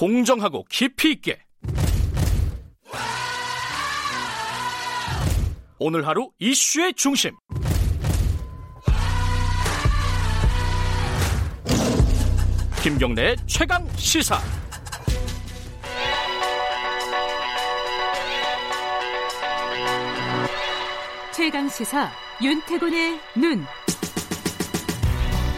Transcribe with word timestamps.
공정하고 0.00 0.64
깊이 0.70 1.12
있게. 1.12 1.38
오늘 5.78 6.06
하루 6.06 6.30
이슈의 6.38 6.94
중심. 6.94 7.32
김경래의 12.82 13.36
최강 13.46 13.86
시사. 13.96 14.38
최강 21.30 21.68
시사 21.68 22.10
윤태곤의 22.42 23.20
눈. 23.36 23.66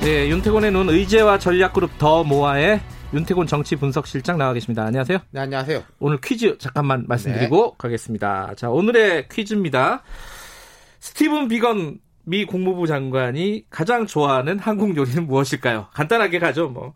네, 0.00 0.28
윤태곤의 0.30 0.72
눈 0.72 0.88
의제와 0.88 1.38
전략그룹 1.38 1.96
더 1.98 2.24
모아의 2.24 2.80
윤태곤 3.12 3.46
정치 3.46 3.76
분석실장 3.76 4.38
나와 4.38 4.54
계십니다. 4.54 4.84
안녕하세요. 4.84 5.18
네, 5.30 5.40
안녕하세요. 5.40 5.82
오늘 5.98 6.18
퀴즈 6.22 6.56
잠깐만 6.58 7.04
말씀드리고 7.06 7.56
네. 7.56 7.74
가겠습니다. 7.76 8.54
자, 8.56 8.70
오늘의 8.70 9.28
퀴즈입니다. 9.28 10.02
스티븐 11.00 11.48
비건 11.48 11.98
미 12.24 12.46
국무부 12.46 12.86
장관이 12.86 13.66
가장 13.68 14.06
좋아하는 14.06 14.58
한국 14.58 14.96
요리는 14.96 15.26
무엇일까요? 15.26 15.88
간단하게 15.92 16.38
가죠, 16.38 16.68
뭐. 16.70 16.94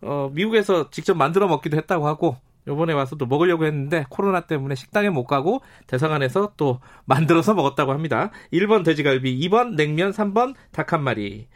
어, 0.00 0.30
미국에서 0.32 0.90
직접 0.90 1.16
만들어 1.16 1.46
먹기도 1.46 1.76
했다고 1.76 2.08
하고, 2.08 2.36
요번에 2.66 2.92
와서 2.92 3.14
또 3.16 3.26
먹으려고 3.26 3.64
했는데 3.64 4.04
코로나 4.08 4.40
때문에 4.40 4.74
식당에 4.74 5.10
못 5.10 5.26
가고 5.26 5.62
대사관에서 5.86 6.54
또 6.56 6.80
만들어서 7.04 7.54
먹었다고 7.54 7.92
합니다. 7.92 8.30
1번 8.52 8.84
돼지갈비, 8.84 9.48
2번 9.48 9.74
냉면, 9.74 10.10
3번 10.10 10.54
닭 10.72 10.92
한 10.92 11.02
마리. 11.02 11.46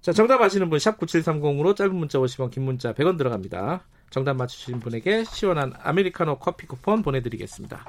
자, 0.00 0.12
정답 0.12 0.40
아시는 0.40 0.70
분 0.70 0.78
샵 0.78 0.98
9730으로 0.98 1.76
짧은 1.76 1.94
문자 1.94 2.18
50원, 2.18 2.50
긴 2.50 2.64
문자 2.64 2.92
100원 2.92 3.18
들어갑니다. 3.18 3.82
정답 4.10 4.34
맞추신 4.34 4.80
분에게 4.80 5.24
시원한 5.24 5.72
아메리카노 5.82 6.38
커피 6.38 6.66
쿠폰 6.66 7.02
보내드리겠습니다. 7.02 7.84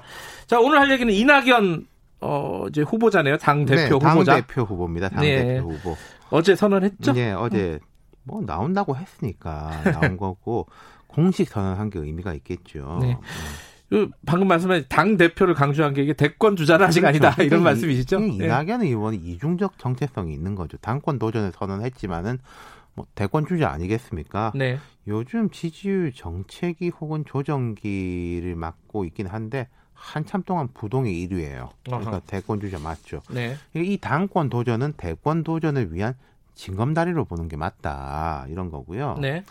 자, 0.45 0.59
오늘 0.59 0.79
할 0.79 0.91
얘기는 0.91 1.11
이낙연 1.11 1.87
어, 2.19 2.65
이제 2.69 2.81
후보자네요. 2.81 3.37
당 3.37 3.65
대표 3.65 3.97
네, 3.97 4.09
후보자. 4.09 4.33
당 4.33 4.41
대표 4.41 4.61
후보입니다. 4.63 5.09
당 5.09 5.21
네. 5.21 5.55
대표 5.55 5.69
후보. 5.71 5.97
어제 6.29 6.55
선언했죠? 6.55 7.13
네, 7.13 7.31
어제 7.31 7.79
뭐 8.23 8.41
나온다고 8.45 8.95
했으니까 8.95 9.81
나온 9.91 10.17
거고 10.17 10.67
공식 11.07 11.47
선언한 11.49 11.89
게 11.89 11.97
의미가 11.99 12.33
있겠죠. 12.35 12.99
네. 13.01 13.07
네. 13.07 13.17
그 13.91 14.09
방금 14.25 14.47
말씀하신 14.47 14.85
당 14.87 15.17
대표를 15.17 15.53
강조한 15.53 15.93
게 15.93 16.01
이게 16.01 16.13
대권 16.13 16.55
주자는 16.55 16.85
아직 16.85 17.01
그렇죠. 17.01 17.27
아니다 17.27 17.43
이런 17.43 17.59
이, 17.59 17.63
말씀이시죠? 17.65 18.21
네. 18.21 18.27
이낙연 18.27 18.83
의원이 18.83 19.17
이중적 19.17 19.77
정체성이 19.77 20.33
있는 20.33 20.55
거죠. 20.55 20.77
당권 20.77 21.19
도전을 21.19 21.51
선언했지만은 21.53 22.39
뭐 22.93 23.05
대권 23.15 23.45
주자 23.45 23.69
아니겠습니까? 23.69 24.53
네. 24.55 24.79
요즘 25.07 25.49
지지율 25.49 26.13
정체기 26.13 26.87
혹은 27.01 27.25
조정기를 27.25 28.55
맡고 28.55 29.03
있긴 29.03 29.27
한데 29.27 29.67
한참 29.93 30.41
동안 30.43 30.69
부동의 30.73 31.13
1위예요. 31.27 31.71
그러니까. 31.83 32.21
대권 32.21 32.61
주자 32.61 32.79
맞죠. 32.79 33.21
네. 33.29 33.57
이 33.75 33.97
당권 33.97 34.49
도전은 34.49 34.93
대권 34.95 35.43
도전을 35.43 35.93
위한 35.93 36.13
징검다리로 36.55 37.25
보는 37.25 37.49
게 37.49 37.57
맞다 37.57 38.45
이런 38.47 38.71
거고요. 38.71 39.17
네. 39.19 39.43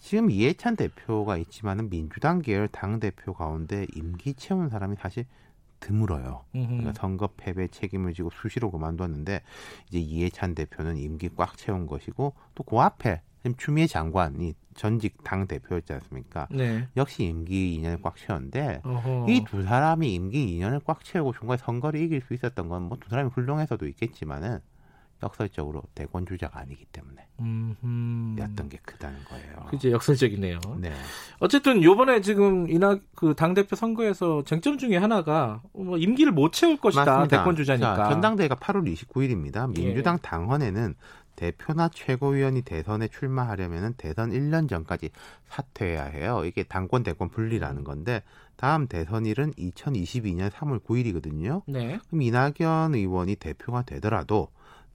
지금 0.00 0.30
이해찬 0.30 0.76
대표가 0.76 1.36
있지만은 1.36 1.90
민주당 1.90 2.40
계열 2.42 2.68
당 2.68 3.00
대표 3.00 3.32
가운데 3.34 3.86
임기 3.94 4.34
채운 4.34 4.68
사람이 4.68 4.96
사실 4.98 5.24
드물어요. 5.78 6.44
그러니까 6.52 6.92
선거 6.94 7.28
패배 7.36 7.68
책임을 7.68 8.12
지고 8.14 8.30
수시로 8.30 8.70
그만뒀는데 8.70 9.40
이제 9.88 9.98
이해찬 9.98 10.54
대표는 10.54 10.96
임기 10.98 11.30
꽉 11.36 11.56
채운 11.56 11.86
것이고 11.86 12.34
또 12.54 12.62
그 12.64 12.78
앞에 12.80 13.22
지금 13.42 13.56
추미애 13.56 13.86
장관이 13.86 14.52
전직 14.74 15.24
당 15.24 15.46
대표였지 15.46 15.92
않습니까? 15.94 16.46
네. 16.50 16.86
역시 16.98 17.24
임기 17.24 17.80
2년을 17.80 18.02
꽉 18.02 18.16
채웠는데 18.16 18.82
이 19.28 19.44
두 19.44 19.62
사람이 19.62 20.12
임기 20.12 20.58
2년을 20.58 20.82
꽉 20.84 21.02
채우고 21.02 21.32
중간에 21.32 21.56
선거를 21.58 22.00
이길 22.00 22.20
수 22.20 22.34
있었던 22.34 22.68
건 22.68 22.82
뭐 22.84 22.98
두 23.00 23.08
사람이 23.08 23.30
훌륭해서도 23.30 23.86
있겠지만은 23.86 24.58
역설적으로 25.22 25.82
대권 25.94 26.26
주자가 26.26 26.60
아니기 26.60 26.84
때문에. 26.86 27.26
였던 28.38 28.68
게 28.68 28.78
크다는 28.82 29.18
거예요. 29.24 29.66
그게 29.70 29.90
역설적이네요. 29.92 30.58
네. 30.78 30.92
어쨌든 31.38 31.82
요번에 31.82 32.20
지금 32.20 32.68
이낙 32.68 33.00
그당 33.14 33.54
대표 33.54 33.76
선거에서 33.76 34.44
쟁점 34.44 34.76
중에 34.76 34.96
하나가 34.96 35.62
뭐 35.72 35.96
임기를 35.96 36.32
못 36.32 36.52
채울 36.52 36.76
것이다 36.76 37.04
맞습니다. 37.04 37.38
대권 37.38 37.56
주자니까. 37.56 37.96
자, 37.96 38.08
전당대회가 38.10 38.56
8월 38.56 38.92
29일입니다. 38.94 39.72
민주당 39.72 40.16
예. 40.16 40.18
당헌에는 40.22 40.94
대표나 41.36 41.88
최고위원이 41.88 42.62
대선에 42.62 43.08
출마하려면 43.08 43.94
대선 43.96 44.30
1년 44.30 44.68
전까지 44.68 45.10
사퇴해야 45.46 46.04
해요. 46.04 46.42
이게 46.44 46.62
당권 46.64 47.02
대권 47.02 47.30
분리라는 47.30 47.82
건데 47.84 48.22
다음 48.56 48.86
대선일은 48.86 49.52
2022년 49.54 50.50
3월 50.50 50.84
9일이거든요. 50.84 51.62
네. 51.66 51.98
그럼 52.08 52.20
이낙연 52.20 52.94
의원이 52.94 53.36
대표가 53.36 53.82
되더라도 53.82 54.48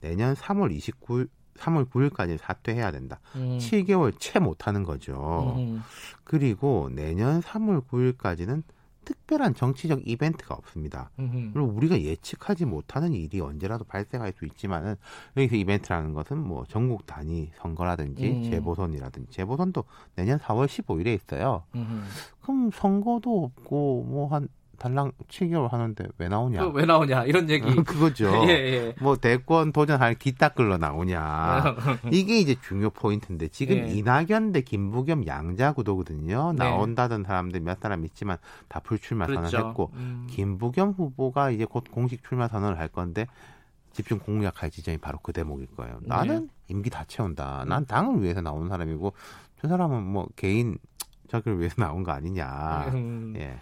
내년 0.06 0.34
3월 0.34 0.76
29일 0.76 1.28
3월 1.56 1.88
9일까지 1.88 2.38
사퇴해야 2.38 2.92
된다. 2.92 3.18
음. 3.34 3.58
7개월 3.58 4.14
채 4.18 4.38
못하는 4.38 4.82
거죠. 4.84 5.54
음. 5.58 5.82
그리고 6.22 6.90
내년 6.92 7.40
3월 7.40 7.86
9일까지는 7.86 8.62
특별한 9.06 9.54
정치적 9.54 10.06
이벤트가 10.06 10.54
없습니다. 10.56 11.10
음흠. 11.20 11.52
그리고 11.54 11.68
우리가 11.68 12.00
예측하지 12.00 12.64
못하는 12.64 13.14
일이 13.14 13.40
언제라도 13.40 13.84
발생할 13.84 14.34
수 14.36 14.44
있지만은 14.46 14.96
여기서 15.36 15.54
이벤트라는 15.54 16.12
것은 16.12 16.38
뭐 16.38 16.64
전국 16.68 17.06
단위 17.06 17.50
선거라든지 17.54 18.28
음. 18.28 18.42
재보선이라든지 18.42 19.30
재보선도 19.30 19.84
내년 20.16 20.38
4월 20.40 20.66
15일에 20.66 21.14
있어요. 21.14 21.62
음흠. 21.76 22.02
그럼 22.42 22.70
선거도 22.72 23.44
없고 23.44 24.06
뭐한 24.08 24.48
달랑 24.78 25.12
7개월 25.28 25.70
하는데 25.70 26.04
왜 26.18 26.28
나오냐? 26.28 26.68
왜 26.68 26.84
나오냐? 26.84 27.24
이런 27.24 27.48
얘기. 27.50 27.74
그거죠. 27.74 28.30
예, 28.48 28.50
예. 28.50 28.94
뭐 29.00 29.16
대권 29.16 29.72
도전할 29.72 30.14
기타끌러 30.14 30.78
나오냐? 30.78 31.76
이게 32.12 32.38
이제 32.38 32.56
중요 32.62 32.90
포인트인데 32.90 33.48
지금 33.48 33.76
예. 33.76 33.88
이낙연 33.88 34.52
대 34.52 34.60
김부겸 34.60 35.26
양자 35.26 35.72
구도거든요. 35.72 36.52
네. 36.52 36.64
나온다던 36.64 37.24
사람들 37.24 37.60
몇 37.60 37.80
사람 37.80 38.04
있지만 38.04 38.38
다 38.68 38.80
불출마 38.80 39.26
그렇죠. 39.26 39.48
선언했고 39.50 39.90
음. 39.94 40.26
김부겸 40.30 40.90
후보가 40.90 41.50
이제 41.50 41.64
곧 41.64 41.84
공식 41.90 42.22
출마 42.26 42.48
선언을 42.48 42.78
할 42.78 42.88
건데 42.88 43.26
집중 43.92 44.18
공략할 44.18 44.70
지점이 44.70 44.98
바로 44.98 45.18
그 45.22 45.32
대목일 45.32 45.68
거예요. 45.76 45.98
네. 46.02 46.08
나는 46.08 46.50
임기 46.68 46.90
다 46.90 47.04
채운다. 47.08 47.64
난 47.66 47.86
당을 47.86 48.22
위해서 48.22 48.42
나온 48.42 48.68
사람이고 48.68 49.12
저 49.60 49.68
사람은 49.68 50.02
뭐 50.02 50.28
개인 50.36 50.78
저기를 51.28 51.58
위해서 51.58 51.76
나온 51.82 52.02
거 52.02 52.12
아니냐. 52.12 52.90
음. 52.92 53.34
예. 53.36 53.58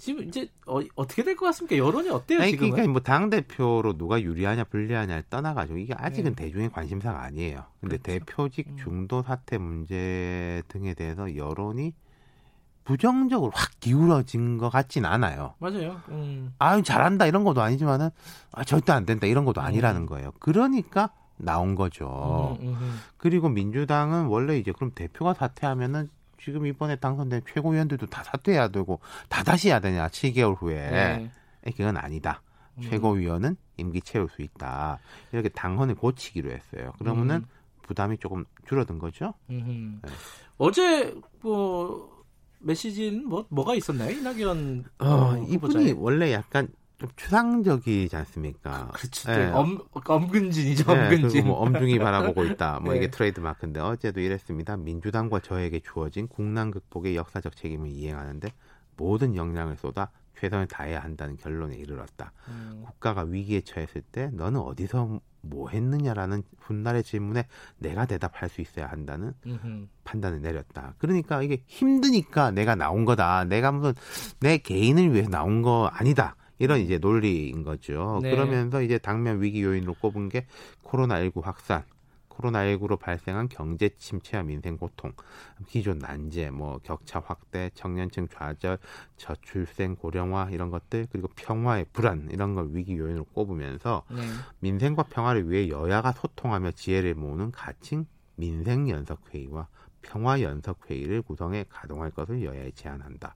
지금 0.00 0.24
이제 0.26 0.48
어, 0.66 0.80
떻게 0.96 1.22
될 1.22 1.36
것 1.36 1.46
같습니까? 1.46 1.76
여론이 1.76 2.08
어때요 2.10 2.40
아니, 2.40 2.52
지금? 2.52 2.70
그러니까 2.70 2.90
뭐당 2.92 3.30
대표로 3.30 3.96
누가 3.98 4.20
유리하냐 4.20 4.64
불리하냐를 4.64 5.24
떠나가지고 5.30 5.78
이게 5.78 5.94
아직은 5.96 6.34
네. 6.34 6.44
대중의 6.44 6.70
관심사가 6.70 7.22
아니에요. 7.22 7.64
근데 7.80 7.98
그렇죠. 7.98 8.24
대표직 8.24 8.66
음. 8.68 8.76
중도 8.78 9.22
사태 9.22 9.58
문제 9.58 10.62
등에 10.68 10.94
대해서 10.94 11.36
여론이 11.36 11.92
부정적으로 12.84 13.52
확 13.54 13.70
기울어진 13.78 14.58
것 14.58 14.70
같진 14.70 15.04
않아요. 15.04 15.54
맞아요. 15.58 16.00
음. 16.08 16.54
아유 16.58 16.82
잘한다 16.82 17.26
이런 17.26 17.44
것도 17.44 17.60
아니지만은 17.60 18.08
아, 18.52 18.64
절대 18.64 18.92
안 18.92 19.04
된다 19.06 19.26
이런 19.26 19.44
것도 19.44 19.60
아니라는 19.60 20.02
음. 20.02 20.06
거예요. 20.06 20.32
그러니까 20.40 21.10
나온 21.36 21.74
거죠. 21.74 22.56
음, 22.60 22.66
음, 22.68 22.76
음. 22.80 22.98
그리고 23.16 23.48
민주당은 23.48 24.26
원래 24.26 24.58
이제 24.58 24.72
그럼 24.72 24.90
대표가 24.94 25.34
사퇴하면은 25.34 26.08
지금 26.42 26.66
이번에 26.66 26.96
당선된 26.96 27.42
최고위원들도 27.52 28.06
다 28.06 28.22
사퇴해야 28.24 28.68
되고 28.68 29.00
다 29.28 29.42
다시 29.42 29.68
해야 29.68 29.80
되냐 29.80 30.08
7개월 30.08 30.56
후에 30.60 30.90
네. 30.90 31.72
그건 31.72 31.96
아니다. 31.96 32.42
음. 32.76 32.82
최고위원은 32.82 33.56
임기 33.76 34.00
채울 34.02 34.28
수 34.28 34.42
있다. 34.42 34.98
이렇게 35.32 35.48
당헌을 35.48 35.94
고치기로 35.96 36.50
했어요. 36.50 36.92
그러면은 36.98 37.36
음. 37.36 37.46
부담이 37.82 38.18
조금 38.18 38.44
줄어든 38.66 38.98
거죠. 38.98 39.34
네. 39.46 39.98
어제 40.58 41.14
뭐 41.40 42.24
메시지는 42.60 43.28
뭐 43.28 43.46
뭐가 43.48 43.74
있었나요? 43.74 44.10
이낙연 44.10 44.84
어, 44.98 45.06
어 45.06 45.46
이분이 45.48 45.92
원래 45.92 46.32
약간 46.32 46.68
좀 47.00 47.08
추상적이지 47.16 48.14
않습니까? 48.14 48.90
그렇죠. 48.92 49.32
네. 49.32 49.50
엄, 49.50 49.78
엄근진이죠, 49.92 50.92
엄근진. 50.92 51.40
네, 51.40 51.48
뭐 51.48 51.56
엄중히 51.56 51.98
바라보고 51.98 52.44
있다. 52.44 52.80
뭐 52.84 52.92
네. 52.92 52.98
이게 52.98 53.10
트레이드 53.10 53.40
마크인데 53.40 53.80
어제도 53.80 54.20
이랬습니다. 54.20 54.76
민주당과 54.76 55.40
저에게 55.40 55.80
주어진 55.80 56.28
국난 56.28 56.70
극복의 56.70 57.16
역사적 57.16 57.56
책임을 57.56 57.88
이행하는데 57.88 58.52
모든 58.98 59.34
역량을 59.34 59.76
쏟아 59.76 60.10
최선을 60.38 60.66
다해야 60.66 61.00
한다는 61.00 61.38
결론에 61.38 61.74
이르렀다. 61.76 62.32
음. 62.48 62.82
국가가 62.84 63.22
위기에 63.22 63.62
처했을 63.62 64.02
때 64.02 64.28
너는 64.34 64.60
어디서 64.60 65.20
뭐 65.40 65.70
했느냐라는 65.70 66.42
훗날의 66.58 67.02
질문에 67.02 67.46
내가 67.78 68.04
대답할 68.04 68.50
수 68.50 68.60
있어야 68.60 68.88
한다는 68.88 69.32
음흠. 69.46 69.86
판단을 70.04 70.42
내렸다. 70.42 70.94
그러니까 70.98 71.42
이게 71.42 71.62
힘드니까 71.66 72.50
내가 72.50 72.74
나온 72.74 73.06
거다. 73.06 73.44
내가 73.44 73.72
무슨 73.72 73.94
내 74.40 74.58
개인을 74.58 75.14
위해서 75.14 75.30
나온 75.30 75.62
거 75.62 75.90
아니다. 75.92 76.36
이런 76.60 76.80
이제 76.80 76.98
논리인 76.98 77.64
거죠. 77.64 78.20
네. 78.22 78.30
그러면서 78.30 78.82
이제 78.82 78.98
당면 78.98 79.42
위기 79.42 79.62
요인으로 79.62 79.94
꼽은 79.94 80.28
게 80.28 80.46
코로나19 80.84 81.42
확산, 81.42 81.84
코로나19로 82.28 82.98
발생한 82.98 83.48
경제 83.48 83.88
침체와 83.96 84.42
민생 84.44 84.76
고통, 84.76 85.12
기존 85.66 85.98
난제, 85.98 86.50
뭐 86.50 86.78
격차 86.82 87.18
확대, 87.24 87.70
청년층 87.74 88.28
좌절, 88.28 88.78
저출생 89.16 89.96
고령화 89.96 90.50
이런 90.50 90.70
것들 90.70 91.06
그리고 91.10 91.28
평화의 91.34 91.86
불안 91.94 92.28
이런 92.30 92.54
걸 92.54 92.68
위기 92.72 92.96
요인으로 92.98 93.24
꼽으면서 93.24 94.04
네. 94.10 94.20
민생과 94.60 95.04
평화를 95.04 95.50
위해 95.50 95.70
여야가 95.70 96.12
소통하며 96.12 96.72
지혜를 96.72 97.14
모으는 97.14 97.52
가칭 97.52 98.04
민생 98.36 98.90
연석 98.90 99.22
회의와 99.32 99.66
평화 100.02 100.40
연석 100.40 100.78
회의를 100.90 101.22
구성해 101.22 101.64
가동할 101.68 102.10
것을 102.10 102.42
여야에 102.44 102.70
제안한다. 102.74 103.34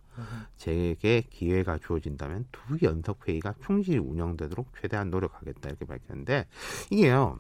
제게 0.57 1.23
기회가 1.31 1.79
주어진다면 1.79 2.47
두 2.53 2.79
연석 2.83 3.29
회의가 3.29 3.55
충실히 3.65 3.99
운영되도록 3.99 4.69
최대한 4.81 5.11
노력하겠다 5.11 5.69
이렇게 5.69 5.85
밝혔는데 5.85 6.47
이게요 6.91 7.39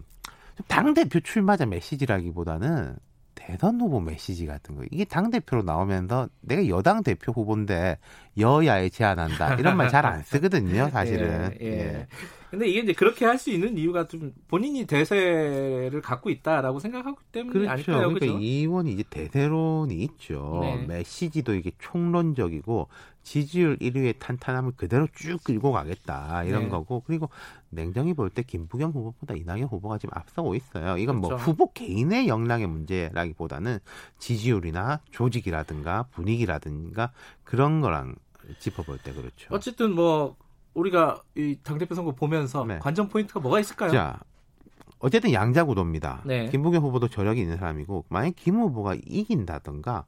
당 0.68 0.92
대표 0.94 1.20
출마자 1.20 1.66
메시지라기보다는 1.66 2.96
대선 3.36 3.80
후보 3.80 4.00
메시지 4.00 4.46
같은 4.46 4.76
거 4.76 4.84
이게 4.90 5.04
당 5.04 5.30
대표로 5.30 5.62
나오면서 5.62 6.28
내가 6.40 6.66
여당 6.68 7.02
대표 7.02 7.32
후보인데 7.32 7.98
여야에 8.38 8.88
제안한다 8.90 9.54
이런 9.56 9.76
말 9.76 9.88
잘 9.90 10.06
안 10.06 10.22
쓰거든요 10.22 10.88
사실은. 10.94 11.56
예, 11.60 11.64
예. 11.64 11.70
예. 11.70 12.06
근데 12.50 12.68
이게 12.68 12.80
이제 12.80 12.92
그렇게 12.92 13.24
할 13.24 13.38
수 13.38 13.50
있는 13.50 13.76
이유가 13.76 14.06
좀 14.06 14.32
본인이 14.48 14.86
대세를 14.86 16.00
갖고 16.02 16.30
있다라고 16.30 16.78
생각하기 16.78 17.16
때문에 17.32 17.52
그렇죠. 17.52 17.70
아닐까요? 17.70 17.96
그러니까 17.96 18.20
그렇죠? 18.20 18.38
이 18.38 18.60
의원이 18.60 18.92
이제 18.92 19.02
대세론이 19.10 19.94
있죠. 20.04 20.60
네. 20.62 20.86
메시지도 20.86 21.54
이게 21.54 21.72
총론적이고 21.78 22.88
지지율 23.22 23.76
1위의 23.78 24.18
탄탄함을 24.18 24.72
그대로 24.76 25.08
쭉 25.14 25.42
끌고 25.42 25.72
가겠다 25.72 26.44
이런 26.44 26.64
네. 26.64 26.68
거고 26.68 27.02
그리고 27.06 27.28
냉정히 27.70 28.14
볼 28.14 28.30
때 28.30 28.42
김부겸 28.42 28.92
후보보다 28.92 29.34
이낙연 29.34 29.64
후보가 29.64 29.98
지금 29.98 30.16
앞서고 30.16 30.54
있어요. 30.54 30.96
이건 30.98 31.16
뭐 31.16 31.30
그렇죠. 31.30 31.44
뭐 31.44 31.52
후보 31.52 31.72
개인의 31.72 32.28
역량의 32.28 32.66
문제라기보다는 32.68 33.78
지지율이나 34.18 35.00
조직이라든가 35.10 36.04
분위기라든가 36.12 37.12
그런 37.42 37.80
거랑 37.80 38.14
짚어볼 38.58 38.98
때 38.98 39.12
그렇죠. 39.12 39.48
어쨌든 39.50 39.92
뭐 39.94 40.36
우리가 40.74 41.22
이 41.36 41.56
당대표 41.62 41.94
선거 41.94 42.12
보면서 42.12 42.64
네. 42.64 42.78
관전 42.78 43.08
포인트가 43.08 43.40
뭐가 43.40 43.60
있을까요? 43.60 43.90
자, 43.90 44.20
어쨌든 44.98 45.32
양자구도입니다. 45.32 46.22
네. 46.24 46.48
김부겸 46.48 46.82
후보도 46.82 47.08
저력이 47.08 47.40
있는 47.40 47.56
사람이고 47.56 48.06
만약 48.08 48.34
김 48.36 48.56
후보가 48.56 48.96
이긴다던가 49.06 50.04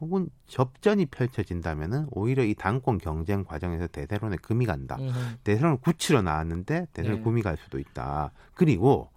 혹은 0.00 0.28
접전이 0.46 1.06
펼쳐진다면은 1.06 2.06
오히려 2.10 2.44
이 2.44 2.54
당권 2.54 2.98
경쟁 2.98 3.44
과정에서 3.44 3.88
대세론에 3.88 4.36
금이 4.36 4.64
간다. 4.64 4.96
음흠. 4.98 5.38
대세론을 5.44 5.78
굳히러 5.78 6.22
나왔는데 6.22 6.86
대세론 6.92 7.18
네. 7.18 7.24
금이 7.24 7.42
갈 7.42 7.56
수도 7.56 7.78
있다. 7.78 8.30
그리고 8.54 9.10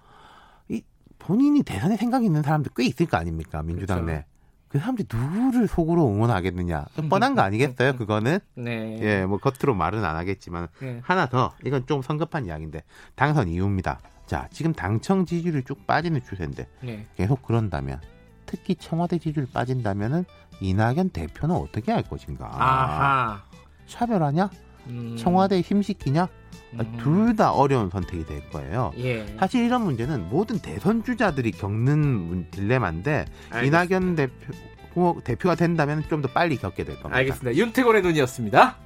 이 0.70 0.82
본인이 1.20 1.62
대선에 1.64 1.98
생각이 1.98 2.26
있는 2.26 2.42
사람들 2.42 2.72
꽤 2.76 2.86
있을 2.86 3.06
거 3.06 3.18
아닙니까 3.18 3.62
민주당 3.62 4.06
그렇죠. 4.06 4.20
내 4.20 4.26
그 4.72 4.80
사람들이 4.80 5.06
누구를 5.14 5.68
속으로 5.68 6.08
응원하겠느냐. 6.08 6.86
뻔한 7.10 7.36
거 7.36 7.42
아니겠어요, 7.42 7.98
그거는? 7.98 8.40
네. 8.56 8.98
예, 9.02 9.26
뭐 9.26 9.38
겉으로 9.38 9.76
말은 9.76 10.06
안 10.06 10.16
하겠지만. 10.16 10.70
네. 10.80 11.02
하나 11.04 11.28
더, 11.28 11.54
이건 11.66 11.86
좀 11.88 12.02
성급한 12.02 12.46
이야기인데, 12.46 12.84
당선 13.16 13.50
이유입니다. 13.50 14.00
자, 14.28 14.48
지금 14.50 14.72
당청 14.72 15.26
지지율이 15.26 15.66
쭉 15.66 15.86
빠지는 15.86 16.24
추세인데, 16.24 16.70
네. 16.84 17.06
계속 17.18 17.42
그런다면, 17.44 18.00
특히 18.46 18.76
청와대 18.76 19.20
지지율 19.20 19.46
빠진다면은, 19.52 20.24
이낙연 20.62 21.10
대표는 21.10 21.54
어떻게 21.54 21.92
할 21.92 22.04
것인가. 22.04 22.50
아하. 22.54 23.44
차별하냐? 23.88 24.50
음. 24.88 25.18
청와대 25.18 25.60
힘시키냐? 25.60 26.30
음. 26.74 26.98
둘다 27.02 27.52
어려운 27.52 27.90
선택이 27.90 28.26
될 28.26 28.50
거예요. 28.50 28.92
예. 28.98 29.26
사실 29.40 29.66
이런 29.66 29.84
문제는 29.84 30.30
모든 30.30 30.60
대선 30.60 31.04
주자들이 31.04 31.52
겪는 31.52 32.48
딜레마인데 32.52 33.26
알겠습니다. 33.50 33.84
이낙연 33.84 34.16
대표 34.16 35.22
대표가 35.24 35.56
된다면 35.56 36.04
좀 36.10 36.22
더 36.22 36.28
빨리 36.30 36.58
겪게 36.58 36.84
될 36.84 36.96
겁니다. 37.02 37.18
알겠습니다. 37.18 37.56
윤태곤의 37.58 38.02
눈이었습니다. 38.04 38.78